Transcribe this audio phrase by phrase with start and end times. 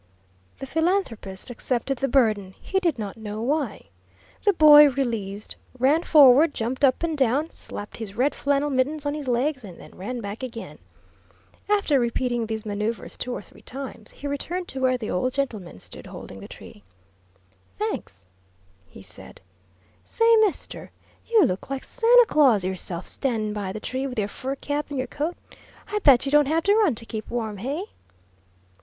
[0.57, 3.89] The philanthropist accepted the burden he did not know why.
[4.45, 9.13] The boy, released, ran forward, jumped up and down, slapped his red flannel mittens on
[9.13, 10.79] his legs, and then ran back again.
[11.69, 15.79] After repeating these manoeuvres two or three times, he returned to where the old gentleman
[15.79, 16.81] stood holding the tree.
[17.75, 18.25] "Thanks,"
[18.89, 19.39] he said.
[20.03, 20.89] "Say, mister,
[21.27, 24.97] you look like Santa Claus yourself, standin' by the tree, with your fur cap and
[24.97, 25.35] your coat.
[25.89, 27.83] I bet you don't have to run to keep warm, hey?"